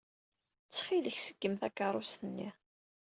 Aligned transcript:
Ttxil-k, 0.67 1.17
ṣeggem 1.27 1.53
takeṛṛust-nni. 1.61 2.49